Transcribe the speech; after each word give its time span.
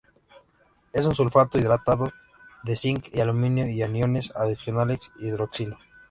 Es 0.93 1.05
un 1.05 1.13
sulfato 1.13 1.59
hidratado 1.59 2.11
de 2.63 2.75
cinc 2.75 3.09
y 3.13 3.19
aluminio 3.19 3.69
y 3.69 3.83
aniones 3.83 4.31
adicionales 4.35 5.11
hidroxilo. 5.19 5.77